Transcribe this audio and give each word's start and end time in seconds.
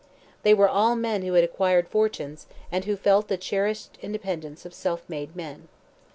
They 0.41 0.55
were 0.55 0.67
all 0.67 0.95
men 0.95 1.21
who 1.21 1.33
had 1.33 1.43
acquired 1.43 1.87
fortunes, 1.87 2.47
and 2.71 2.85
who 2.85 2.95
felt 2.95 3.29
and 3.29 3.39
cherished 3.39 3.93
the 3.93 4.03
independence 4.07 4.65
of 4.65 4.73
self 4.73 5.07
made 5.07 5.35
men. 5.35 5.67